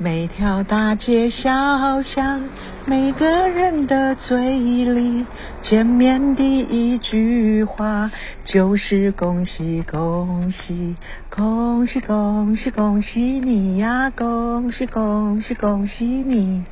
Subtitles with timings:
[0.00, 2.40] 每条大街小巷，
[2.86, 5.26] 每个人的嘴里，
[5.60, 8.08] 见面第一句话
[8.44, 10.94] 就是恭喜恭喜，
[11.28, 16.62] 恭喜恭喜恭喜你呀，恭喜恭喜恭喜你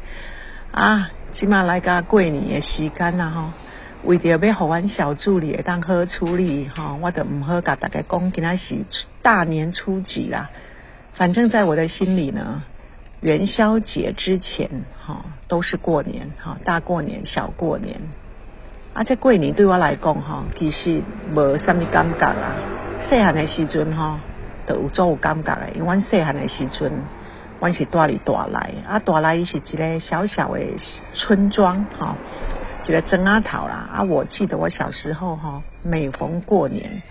[0.70, 1.10] 啊！
[1.32, 3.50] 今嘛来个过年的时间啦吼，
[4.08, 8.76] 为着要互阮小助理会当好处理吼，我就唔好甲大家讲今仔是
[9.20, 10.48] 大年初几啦。
[11.14, 12.62] 反正在我的心里呢。
[13.20, 14.68] 元宵节之前，
[15.04, 18.00] 哈，都是过年，哈，大过年、小过年。
[18.92, 21.02] 啊，这过年对我来讲，哈，其实
[21.34, 22.54] 无什么感觉啦。
[23.08, 24.18] 细汉的时阵，哈，
[24.66, 26.92] 都有做有感觉的，因为阮细汉的时阵，
[27.60, 30.60] 阮是大里大来，啊，大来是一个小小的
[31.14, 32.16] 村庄，哈，
[32.86, 33.88] 一个庄阿头啦。
[33.92, 37.02] 啊，我记得我小时候，哈，每逢过年。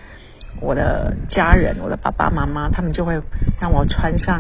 [0.62, 3.22] 我的家人，我的爸爸妈妈，他们就会
[3.60, 4.40] 让我穿上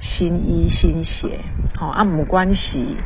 [0.00, 1.38] 新衣新鞋，
[1.76, 2.96] 好啊，没关系，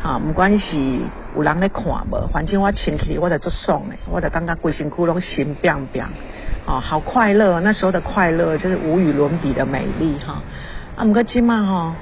[0.00, 1.02] 好没关系，
[1.36, 6.06] 有人来看无，反正我穿起我就做爽的，我就感觉规身躯拢新变变，
[6.66, 10.42] 哦，好快乐，那时候的快乐就是无与伦比的美丽哈。
[10.96, 11.94] 啊，不过今嘛哈，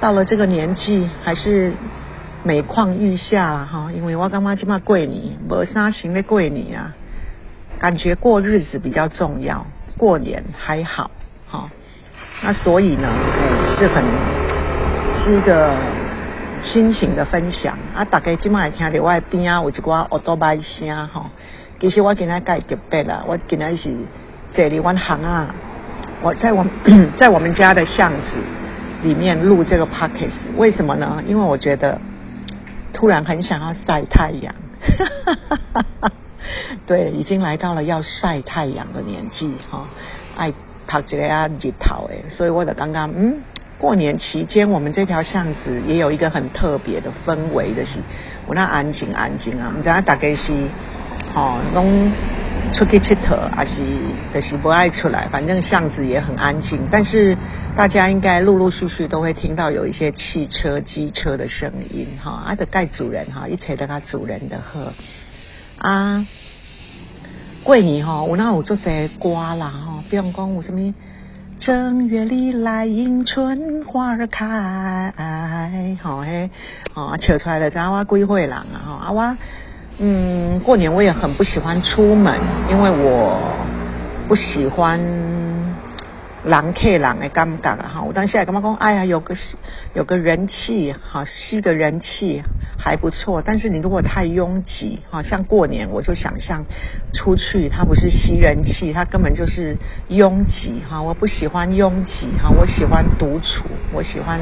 [0.00, 1.72] 到了这个年纪还是
[2.42, 6.92] 每况愈下哈，因为我感觉今嘛过年，无啥新的过年啊。
[7.78, 11.10] 感觉过日子比较重要，过年还好，
[11.48, 11.68] 哈。
[12.42, 13.08] 那所以呢，
[13.74, 14.04] 是很
[15.14, 15.74] 是一个
[16.62, 18.04] 心情的分享啊。
[18.04, 21.30] 大家今麦听到我边啊有一寡耳朵麦声哈。
[21.80, 23.90] 其实我今天介特别了，我今天是
[24.52, 25.54] 这里湾行啊，
[26.22, 26.64] 我在我
[27.16, 28.36] 在我们家的巷子
[29.02, 31.22] 里面录这个 p o c k e t 为什么呢？
[31.26, 31.98] 因为我觉得
[32.92, 34.54] 突然很想要晒太阳。
[36.86, 39.86] 对，已经来到了要晒太阳的年纪哈，
[40.36, 40.52] 爱
[40.86, 43.40] 拍这个啊日头诶，所以我的刚刚嗯，
[43.78, 47.98] 过年期间我们这条巷子也有一个很特别的氛围的是，
[48.46, 50.52] 我那安静安静啊，唔知大概是
[51.34, 52.10] 哦，拢
[52.72, 53.82] 出去吃头，还是
[54.32, 57.36] 就是不爱出来，反正巷子也很安静，但是
[57.76, 64.92] 大家应该陆陆续续都会听到有一些汽车、机车的声音哈，啊的盖主人哈，一切都他主人的喝。
[65.86, 66.26] 啊，
[67.62, 70.92] 过年吼，有那有做些歌啦吼，比方讲有什么
[71.60, 75.12] 正月里来迎春花儿开，
[76.02, 76.50] 吼嘿，
[76.94, 79.36] 哦，扯出来的咱我归会人啊，吼啊我，
[79.98, 82.34] 嗯，过年我也很不喜欢出门，
[82.68, 83.38] 因为我
[84.26, 84.98] 不喜欢。
[86.44, 88.02] 狼 K 狼的感觉啊哈！
[88.02, 89.34] 我当时还感觉讲，哎呀，有个
[89.94, 92.40] 有个人气哈，吸的人气
[92.86, 93.42] 还不错。
[93.44, 96.64] 但是你如果太拥挤哈，像过年我就想象
[97.12, 99.76] 出去，它不是吸人气，它根本就是
[100.06, 101.02] 拥挤哈。
[101.02, 104.38] 我不喜欢拥挤哈，我喜欢独处，我喜欢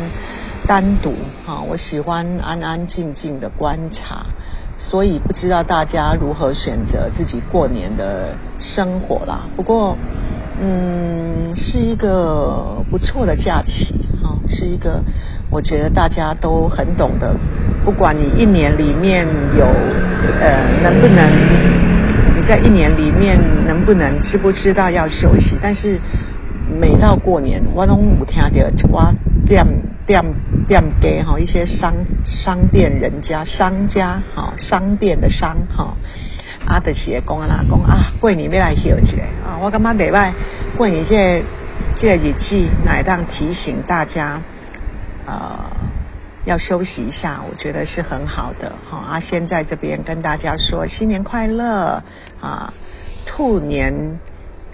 [0.67, 1.15] 单独
[1.47, 4.27] 哈，我喜欢安安静静的观察。
[4.77, 9.47] 所以不知道大家如何选择自己过年的生活啦。
[9.57, 9.97] 不过。
[10.57, 15.03] 嗯，是一个不错的假期，哈，是一个
[15.55, 17.33] 我觉得大家都很懂得，
[17.85, 19.25] 不管你一年里面
[19.57, 19.65] 有
[20.41, 20.51] 呃
[20.83, 21.31] 能不能
[22.35, 26.01] 你在一年里面能不能知不知道要休息，但是
[26.81, 28.49] 每到过年，我都有听到
[28.91, 29.15] 我
[29.47, 29.65] 店
[30.05, 30.21] 店
[30.67, 31.95] 店给哈一些商
[32.25, 35.95] 商店人家商家哈商店的商哈。
[36.67, 39.13] 啊，就是会讲啦，讲啊，过年要来休一下
[39.47, 40.33] 啊，我感觉礼拜
[40.77, 41.45] 过年这
[41.97, 44.41] 这日子，乃当提醒大家，
[45.27, 45.71] 呃，
[46.45, 48.99] 要休息一下，我觉得是很好的哈。
[48.99, 52.03] 啊，先在这边跟大家说新年快乐
[52.41, 52.73] 啊，
[53.27, 54.19] 兔年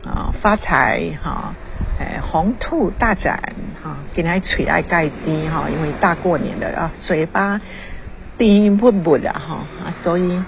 [0.05, 1.55] 啊发财哈，
[1.99, 3.41] 哎，红兔大展
[3.83, 7.61] 哈，今天嘴爱盖低哈，因为大过年的啊，嘴巴
[8.39, 10.43] 甜不不的哈啊，所以。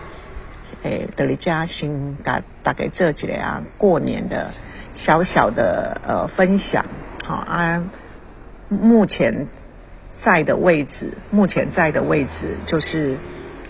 [0.84, 4.50] 诶，德里家先大大概这几年啊，过年的
[4.96, 6.84] 小小的呃分享，
[7.24, 7.84] 好啊，
[8.68, 9.47] 目前
[10.22, 13.16] 在的位置，目前在的位置就是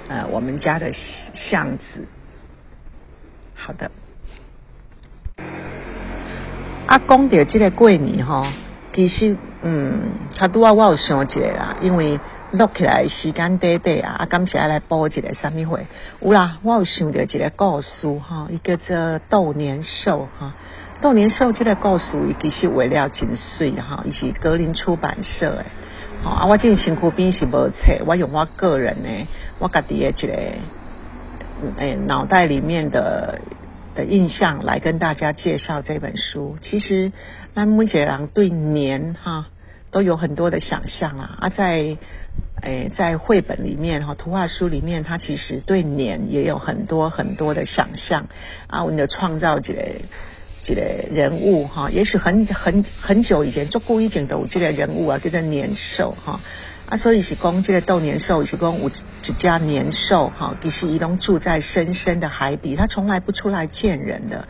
[0.09, 2.07] 呃我们家的巷子。
[3.55, 3.91] 好的，
[6.87, 8.53] 阿公的这个过年哈，
[8.93, 12.21] 其实嗯，他都要我有想一个啦，因为。
[12.53, 15.87] 录起来时间短短啊，啊，今次来播一个什么会？
[16.21, 20.53] 有啦，我有想到一个故事哈，一个叫斗年兽哈。
[21.01, 25.65] 斗年兽这个故事其实为了真水哈，伊是格林出版社的。
[26.23, 29.29] 好啊，我进行苦边是无册，我用我个人呢，
[29.59, 30.33] 我家己的一个
[31.79, 33.41] 诶脑袋里面的
[33.95, 36.57] 的印象来跟大家介绍这本书。
[36.61, 37.13] 其实，
[37.55, 39.47] 那目前人对年哈。
[39.93, 41.99] 都有很多的想象啊啊，在
[42.63, 48.25] 诶在绘本里面哈，图画书里面，他其实对年也有很多很多的想象
[48.69, 49.75] 啊，我们的创造者
[50.63, 50.83] 这个
[51.13, 56.41] 人物哈，也许很很很久以前就故意剪的这个人物啊，叫做年兽哈。
[56.89, 64.47] 啊，所以是讲这个斗年兽，是讲有一家年兽哈，其实移动住在深深的海底，它从来不出来见人的。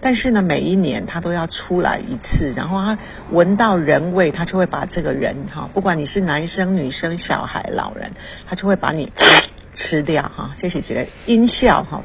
[0.00, 2.98] 但是呢，每一年它都要出来一次，然后它
[3.30, 8.10] 闻到人味，它就会把这个人哈，不管你是男生、女生、小孩、老人，
[8.48, 9.12] 它就会把你
[9.74, 10.56] 吃掉哈。
[10.58, 12.02] 这是一个音效哈，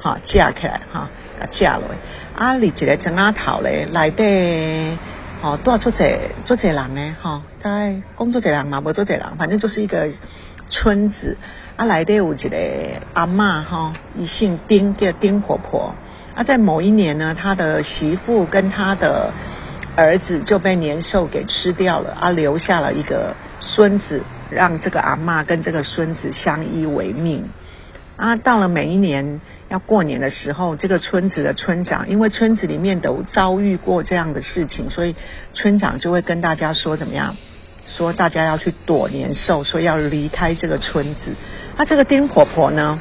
[0.00, 1.10] 好架起来哈，
[1.50, 1.84] 架落。
[2.34, 4.96] 啊，你一个整阿头咧来底。
[5.42, 7.16] 哦，多出者做者人呢？
[7.20, 10.08] 哈，在工作者人嘛，无做者人，反正就是一个
[10.70, 11.36] 村子。
[11.76, 12.56] 啊，来的有一个
[13.12, 15.94] 阿妈哈，一姓丁，叫丁婆婆。
[16.34, 19.30] 啊，在某一年呢，他的媳妇跟他的
[19.94, 27.46] 儿子就被年兽给吃掉了，啊，留下了一个孙子，让这个阿妈跟这个孙子相依为命。
[28.16, 29.38] 啊，到了每一年。
[29.68, 35.16] 要过年的时候，这个村子的村长，因为村子里面都遭遇过这样的事情，所以
[35.54, 37.36] 村长就会跟大家说怎么样？
[37.86, 41.34] 说大家要去躲年兽，说要离开这个村子。
[41.76, 42.98] 那这个丁婆婆呢？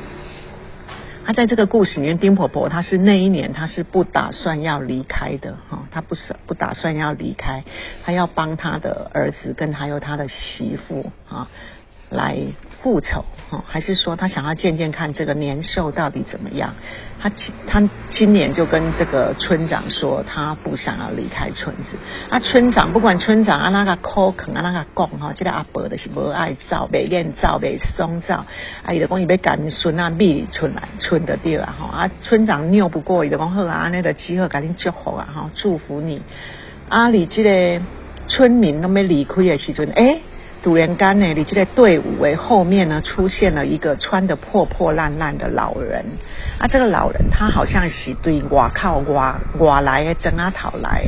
[1.26, 7.64] 她在这个故事里面，丁婆婆她是那一年她是不打算要离开的哈，她不是不打算要离开，
[8.06, 11.48] 她要帮她的儿子跟还有她的媳妇啊。
[12.16, 12.38] 来
[12.82, 16.74] 复仇哈，还是说他想要见见看这个年兽到底怎么样？
[17.20, 17.32] 他
[17.68, 21.98] 他今年就跟这个村长说，他不想要离开村子。
[22.30, 27.66] 啊，村长不管村长啊那个口肯啊那个讲哈，这个阿伯的是不爱造，不愿造，不
[27.98, 28.46] 松造。
[28.84, 31.86] 啊，伊就讲伊要赶孙啊，逼村来村的对啊哈。
[31.98, 36.22] 啊，村长拗不过，伊就讲好啊，那个机会赶紧祝福啊哈，祝福你。
[36.88, 37.84] 啊，你这个
[38.28, 40.20] 村民都没离开的时阵，哎。
[40.66, 46.04] 突然间呢，你这个队伍为后面呢出现了一个穿的破破烂烂的老人
[46.58, 51.04] 啊，这个老人他好像是对外靠外外来的争啊讨来，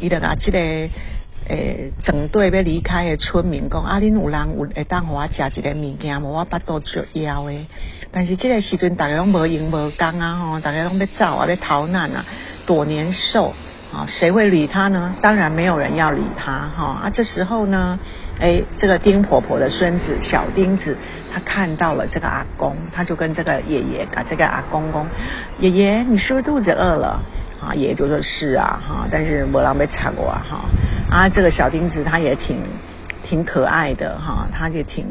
[0.00, 6.32] 伊就甲这个诶整队要离开的村民讲，啊，恁有人有会当我食一个物件无？
[6.32, 7.66] 我巴肚足枵诶。
[8.10, 12.24] 但是这个时阵大家拢无闲无工啊吼，大家拢要走啊，要逃难啊，
[12.64, 13.52] 躲年兽。
[13.94, 15.14] 啊，谁会理他呢？
[15.22, 17.02] 当然没有人要理他哈。
[17.04, 17.98] 啊，这时候呢，
[18.38, 20.96] 哎，这个丁婆婆的孙子小丁子，
[21.32, 25.06] 他看到了这个阿公，他就跟这个爷爷啊，这个阿公公，
[25.58, 27.20] 爷爷，你是不是肚子饿了？
[27.60, 30.64] 啊，爷爷就说是啊，哈，但是我让被查过啊，哈。
[31.10, 32.58] 啊，这个小丁子他也挺
[33.22, 35.06] 挺可爱的哈，他就挺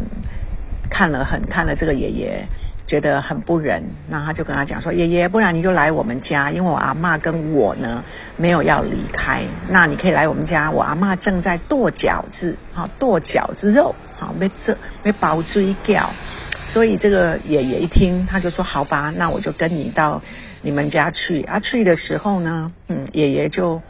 [0.90, 2.46] 看了很看了这个爷爷。
[2.88, 8.04] 觉得很不忍，那他就跟他讲说：“爷爷，不然你就来我们家，因为我阿妈跟我呢
[8.38, 10.70] 没有要离开，那你可以来我们家。
[10.70, 16.10] 我阿妈正在剁饺子，好剁饺子肉，好没这没包追饺。
[16.68, 20.22] 所以这个爷爷一听，他就说：好吧，那我就跟你到
[20.62, 21.42] 你们家去。
[21.42, 23.82] 啊，去的时候呢，嗯，爷爷就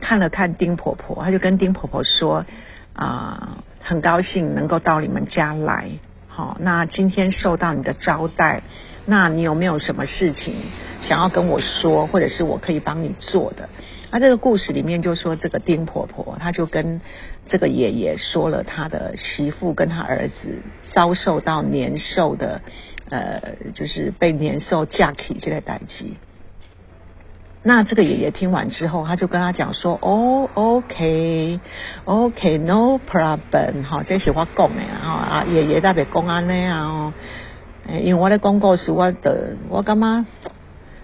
[0.00, 2.46] 看了看丁婆婆，他就跟丁婆婆说：
[2.92, 5.90] 啊，很高兴能够到你们家来。”
[6.36, 8.62] 好，那今天受到你的招待，
[9.06, 10.54] 那你有没有什么事情
[11.00, 13.70] 想要跟我说，或者是我可以帮你做的？
[14.10, 17.00] 那这个故事里面就说，这个丁婆婆，她就跟
[17.48, 22.60] 这个爷爷说了她的媳妇跟她儿子遭受到年兽的，
[23.08, 23.40] 呃，
[23.72, 26.18] 就是被年兽架起这个打击。
[27.62, 31.60] 那这个爷爷听完之后，他就跟他讲说：“哦，OK，OK，No
[32.98, 37.12] problem，哈，这是我讲的哈啊，爷爷特别讲安尼啊哦，
[37.88, 40.24] 因为我咧讲故事，我的我感觉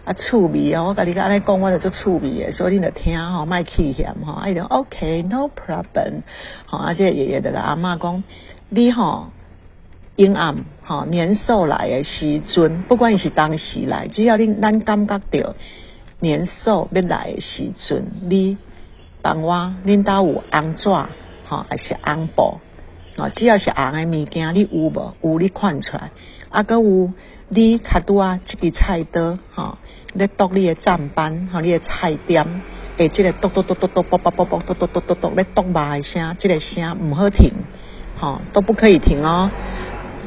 [0.05, 6.23] 啊趣味啊，我跟你安尼讲，我就做趣味的，所以你就听哈，卖气嫌哈，啊，伊讲 OK，No problem，
[6.67, 8.23] 好，啊，这爷爷的阿妈讲，
[8.69, 9.31] 你哈
[10.15, 15.55] 阴暗哈年兽来的时阵，不管伊是当时来，只要你咱感觉到。
[16.23, 18.57] 年兽要来的时阵，你
[19.23, 22.61] 帮我恁兜有红纸，吼还是红布，
[23.17, 25.15] 哦，只要是红的物件，你有无？
[25.21, 26.11] 有你看出来。
[26.49, 27.13] 啊，搁有
[27.49, 29.79] 你卡拄啊，即个菜刀，吼，
[30.15, 32.63] 咧剁你的砧板，吼，你的菜点，
[32.99, 37.51] 诶，即个剁剁剁剁剁，啵啵啵啵，剁剁剁剁剁，咧剁肉的声，即个声唔好停，
[38.21, 39.51] 吼，都不可以停哦。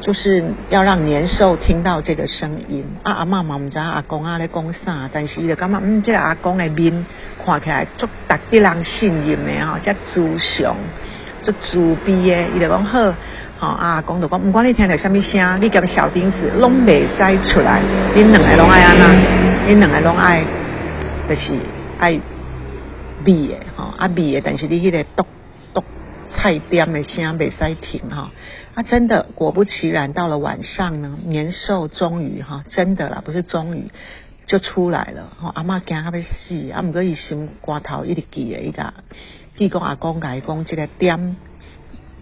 [0.00, 2.84] 就是要让年兽听到这个声音。
[3.02, 7.04] 啊，阿妈嘛唔知阿公啊咧讲啥，但是伊就感觉嗯，这个阿公的面
[7.44, 10.76] 看起来足值得人信任的吼，遮慈祥、
[11.42, 12.48] 足慈悲的。
[12.54, 13.14] 伊就讲好，
[13.58, 17.80] 吼阿公就讲，不管你听到什么声，你跟小丁子拢未使出来，
[18.14, 19.04] 恁两个拢爱安那，
[19.72, 20.44] 恁两个拢爱，
[21.28, 21.52] 就是
[21.98, 22.20] 爱
[23.24, 25.26] 闭的吼，啊闭的，但是你迄个剁剁
[26.30, 28.30] 菜店的声未使停哈。
[28.74, 33.90] 啊，真的，果不其然，到了晚上呢，年兽终于哈，真的啦，不是终于
[34.46, 35.32] 就出来了。
[35.40, 38.92] 吼，阿嬷惊到要死，啊，毋过伊心肝头一直记诶，伊个
[39.56, 41.36] 记讲阿公甲伊讲，即个点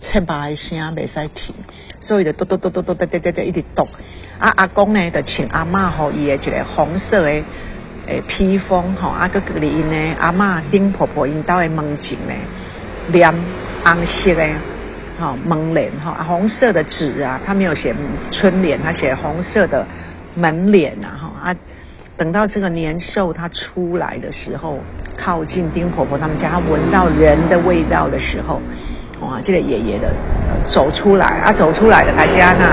[0.00, 1.56] 切巴诶声未使停，
[2.00, 3.88] 所以就嘟嘟嘟嘟嘟嘟嘟嘟一直嘟。
[4.38, 7.42] 啊，阿公呢，就请阿嬷吼伊诶一个红色诶
[8.06, 12.34] 诶披风吼，啊，佮隔离因呢，阿嬷丁婆婆因兜诶门前呢，
[13.12, 13.34] 念
[13.84, 14.54] 红色嘞。
[15.16, 17.94] 好门帘哈，红色的纸啊，他没有写
[18.32, 19.86] 春联，他写红色的
[20.34, 21.56] 门帘呐哈啊。
[22.16, 24.80] 等到这个年兽它出来的时候，
[25.16, 28.60] 靠近丁婆婆他们家，他闻到人的味道的时候，
[29.20, 30.12] 哇，这个爷爷的
[30.66, 32.66] 走出来啊，走出来的还是安娜，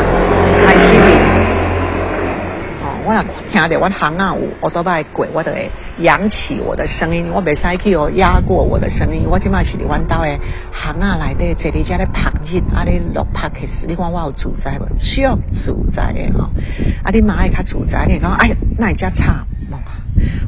[3.51, 9.23] 听到我行啊有我都拜过，我都会扬起我的声音，我袂使去哦压过我的声音。
[9.29, 10.39] 我即摆是伫阮兜诶
[10.71, 14.87] 行啊内底坐伫遮咧拍日，啊咧落拍克斯，你看我有自在无？
[14.99, 16.49] 需要自在诶吼。
[17.03, 19.45] 啊，你妈爱较自在，你讲哎，那会遮差？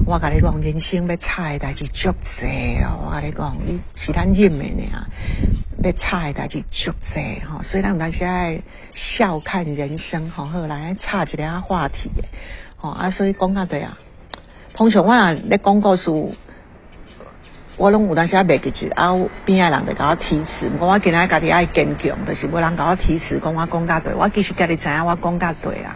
[0.06, 2.46] 我甲你讲，人生要差诶代志足济
[2.84, 3.06] 哦。
[3.06, 4.84] 我甲你讲，你是咱认诶呢，
[5.84, 7.64] 要差诶代志足济吼。
[7.64, 8.62] 所以咱有时爱
[8.94, 12.30] 笑看人生吼，好来差一个话题诶。
[12.78, 13.98] 吼啊，所以讲啊对啊。
[14.74, 16.12] 通常我啊咧讲故事，
[17.78, 19.14] 我拢有当时啊袂记住，啊
[19.46, 25.96] 边仔人就甲我提示，我我今日家己爱坚强，就是无人甲我提示，讲我讲甲对，我其实家己知影我讲甲对啊。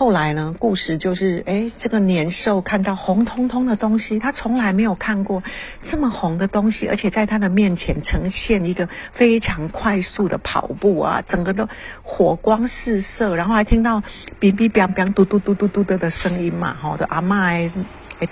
[0.00, 0.54] 后来呢？
[0.58, 5.42] 故事就是，哎，这个年兽看到红彤彤的东西，他从来没有看过
[5.90, 11.68] 这么红的东西，而且在他的面前呈现一个非常快速的跑步啊，整个都
[12.02, 14.00] 火光四射，然后还听到
[14.40, 17.70] 哔哔哔哔嘟嘟嘟嘟嘟的的声音嘛，吼，的阿妈诶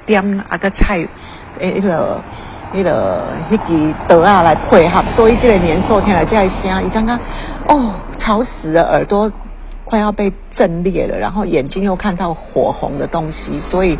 [0.06, 1.06] 点啊个菜，
[1.58, 2.22] 诶那个
[2.72, 7.20] 那个那个德啊来配合，所以这个年兽听了这声，伊刚刚
[7.68, 9.30] 哦吵死了耳朵。
[9.88, 13.96] 快要被震裂了，然后眼睛又看到火红的东西，所以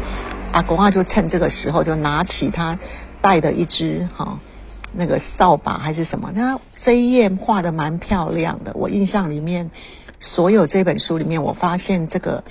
[0.52, 2.78] 阿公啊就趁这个时候就拿起他
[3.22, 4.38] 带的一支哈
[4.92, 8.72] 那个扫把还是什么，那这一页画的蛮漂亮的。
[8.74, 9.70] 我印象里面，
[10.20, 12.44] 所有这本书里面，我发现这个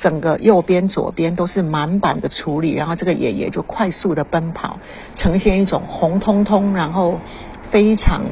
[0.00, 4.78] 整个右边左边都是满版的处理，然后这个爷爷就快速的奔跑，
[5.14, 7.20] 呈现一种红彤彤，然后
[7.70, 8.22] 非常。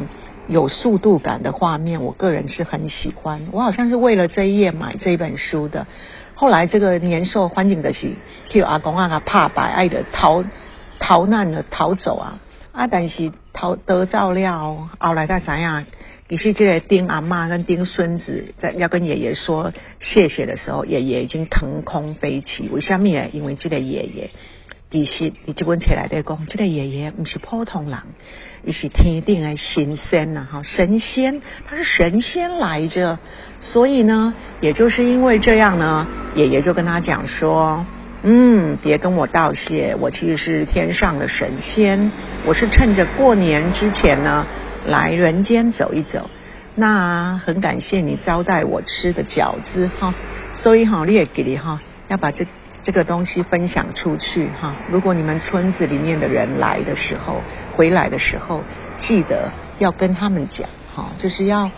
[0.49, 3.49] 有速度感的画面，我个人是很喜欢。
[3.53, 5.87] 我好像是为了这一页买这本书的。
[6.35, 8.13] 后来这个年兽欢景的是，
[8.49, 10.45] 叫阿公啊怕白爱的逃
[10.99, 12.39] 逃难的逃走啊
[12.73, 12.87] 啊！
[12.87, 15.85] 但是逃得照料，后来他怎样？
[16.29, 22.69] 其实这个丁阿妈跟丁孙子在要跟爷爷说谢谢的时候，爷爷已经腾空飞起。
[22.71, 23.09] 为什么？
[23.33, 24.31] 因为这个爷爷。
[24.89, 27.99] 其实，你这本册来的讲，这个爷爷不是普通人，
[28.65, 33.19] 伊是天定的神仙呐，哈，神仙，他是神仙来着。
[33.61, 37.85] 所以呢，也就是因为这样呢，爷爷就跟他讲说，
[38.23, 42.13] 嗯，别跟我道谢，我其实是天上的神仙，
[42.47, 44.47] 我是趁着过年之前呢，
[44.87, 46.31] 来人间走一走。
[46.77, 50.15] 那很感谢你招待我吃的饺子，哈，
[50.55, 52.47] 所以哈，你也给你哈，要把这。
[52.83, 57.41] 这个东西分享出去哈，如果你们村子里面的人来的时候，
[57.77, 58.61] 回来的时候，
[58.99, 61.71] 记得要跟他们讲哈，就是要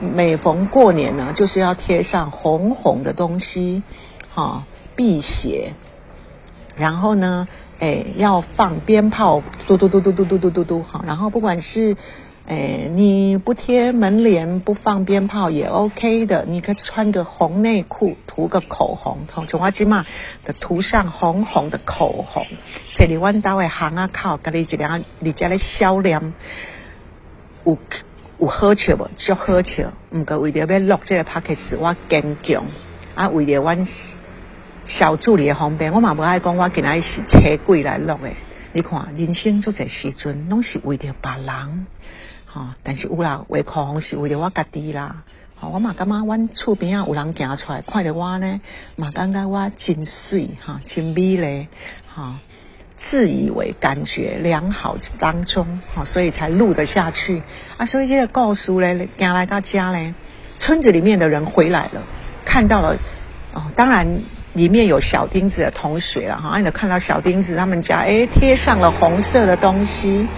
[0.00, 3.82] 每逢过年呢，就是要贴上红红的东西
[4.34, 4.64] 哈，
[4.96, 5.72] 辟邪，
[6.76, 7.46] 然后呢，
[7.78, 11.96] 哎，要放鞭炮，嘟嘟嘟嘟嘟嘟嘟嘟嘟哈，然后不管是。
[12.48, 16.46] 哎，你不贴门帘，不放鞭炮也 OK 的。
[16.46, 20.06] 你可以穿个红内裤，涂个口红，从从阿吉嘛
[20.46, 22.46] 的涂上红红的口红。
[22.94, 26.32] 这里弯刀的行啊靠，跟你一两，你家的销量
[27.66, 27.76] 有
[28.38, 29.06] 有好笑不？
[29.18, 29.92] 就好笑。
[30.12, 32.64] 唔过为了要录这个 p o c a s t 我坚强
[33.14, 33.86] 啊，为了阮
[34.86, 38.30] 小助理的方便，我嘛不爱讲，我今日是车柜来录的。
[38.72, 41.86] 你看，人生做这时阵，拢是为了别人。
[42.52, 45.22] 哈，但是有啦，画口红是为了我家己啦。
[45.60, 48.60] 我嘛感觉阮厝边啊有人行出来，看着我呢，
[48.94, 51.66] 嘛感觉我真水哈，真美嘞
[52.14, 52.38] 哈，
[53.10, 57.42] 自以为感觉良好当中，哈，所以才录得下去
[57.76, 57.86] 啊。
[57.86, 60.14] 所以这个告诉嘞，行来到家嘞，
[60.60, 62.02] 村子里面的人回来了，
[62.44, 62.96] 看到了
[63.52, 63.64] 哦。
[63.74, 64.20] 当然，
[64.54, 70.28] 里面有小钉子的同学了哈，你就看到小钉子他们家哎贴上了红色的东西，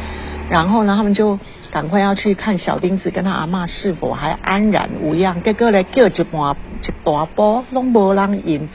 [0.48, 1.38] 然后呢他们就
[1.70, 8.68] 赶快要去看小钉子跟他阿妈是否还安然无恙，结果咧叫一半一大波拢无人应，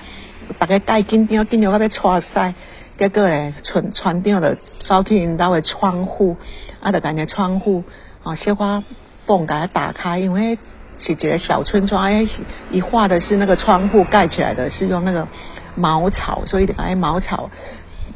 [0.57, 2.53] 大家带紧张紧张到要错塞，
[2.97, 6.37] 结果咧船船长的走去因兜的窗户，
[6.81, 7.83] 啊，就感觉窗户
[8.23, 8.83] 啊小花
[9.25, 10.57] 缝给它打开，因为。
[10.97, 12.25] 是一个小村庄，哎，
[12.71, 15.27] 一画的是那个窗户盖起来的，是用那个
[15.75, 17.49] 茅草，所以哎茅草，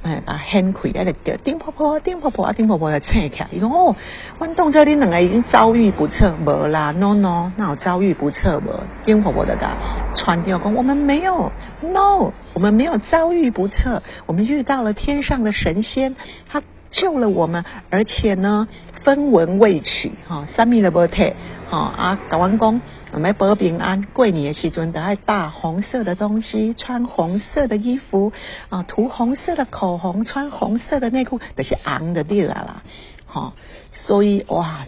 [0.01, 3.47] 哎把掀开，哎就丁婆婆，丁婆婆啊，丁婆婆来撑起来。
[3.51, 3.95] 伊讲哦，
[4.37, 8.71] 阮动这恁两个已经遭遇不测，无啦，no no，那有遭遇不测无？
[9.03, 9.71] 丁婆婆的噶
[10.15, 11.51] 传掉讲，我们没有
[11.81, 16.15] ，no，我们没有遭遇不测，我们遇到了天上的神仙，
[16.47, 18.67] 他救了我们，而且呢
[19.03, 21.33] 分文未取，哈，三米的波特。
[21.69, 24.01] 哦啊，搞完工，我们保平安。
[24.11, 28.33] 过年的时阵，都爱大红色的东西，穿红色的衣服，
[28.69, 32.83] 啊，涂红色的口红，穿红色的内裤，都是昂的地啦啦。
[33.27, 33.53] 哈，
[33.91, 34.87] 所以哇，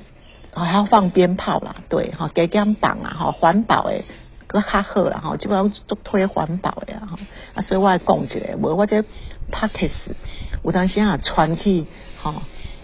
[0.55, 4.03] 还要放鞭炮啦，对，哈，给点绑啊，哈，环保诶，
[4.47, 7.15] 搁较好啦，哈，基本上都推环保诶，哈，
[7.53, 9.07] 啊，所以我爱讲一个，无我这 p
[9.51, 10.15] a c k e s
[10.63, 11.85] 有当时啊，传去，
[12.23, 12.41] 吼，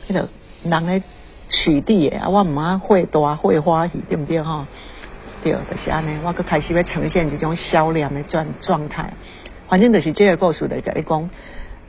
[0.08, 0.30] 迄个
[0.64, 1.02] 人咧。
[1.50, 4.68] 取缔诶，啊，我唔爱会大会花去，对不对哈？
[5.44, 9.14] 对，就是安尼，我搁开始要呈现一种销量的状状态。
[9.70, 11.30] 反正就是这个故事的一讲，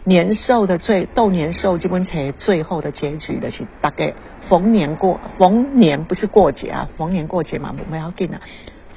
[0.05, 4.13] 年兽的最斗年兽基本才最后的结局的是大概
[4.49, 8.41] 逢年过逢年不是过节啊，逢年过节嘛，我们要紧啊。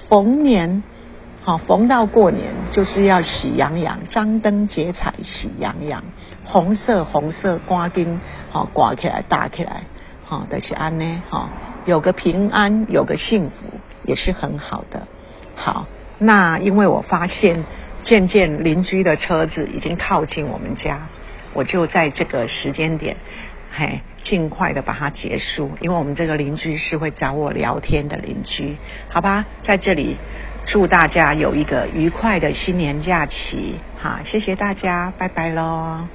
[0.10, 0.84] 逢年
[1.44, 6.03] 好逢到过年就是要喜洋洋，张灯结彩喜洋洋，
[6.44, 8.20] 红色红色挂钉
[8.51, 9.84] 好挂起来打起来。
[10.31, 11.50] 好的是安呢，哈，
[11.83, 15.05] 有个平安，有个幸福，也是很好的。
[15.55, 15.88] 好，
[16.19, 17.65] 那因为我发现
[18.03, 21.09] 渐渐邻居的车子已经靠近我们家，
[21.51, 23.17] 我就在这个时间点，
[23.73, 25.71] 嘿，尽快的把它结束。
[25.82, 28.77] 因为我们这个邻居是会找我聊天的邻居，
[29.10, 29.45] 好吧？
[29.63, 30.15] 在这里
[30.65, 36.08] 祝大家有一个愉快的新年假期，好，谢谢大家，拜拜喽。